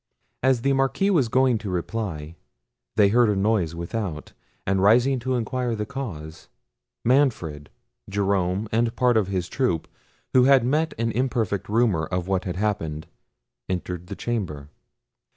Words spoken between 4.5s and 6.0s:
and rising to inquire the